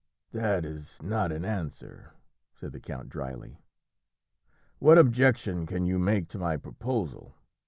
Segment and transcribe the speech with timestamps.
[0.31, 2.13] "That is not an answer,"
[2.55, 3.59] said the count drily.
[4.79, 7.35] "What objection can you make to my proposal?